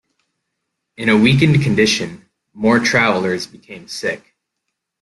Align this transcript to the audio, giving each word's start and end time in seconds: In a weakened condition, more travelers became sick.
In 0.97 1.09
a 1.09 1.15
weakened 1.15 1.61
condition, 1.61 2.25
more 2.55 2.79
travelers 2.79 3.45
became 3.45 3.87
sick. 3.87 4.33